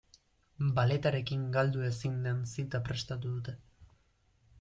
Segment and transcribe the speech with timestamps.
[0.77, 3.55] Balletarekin galdu ezin den zita prestatu dute.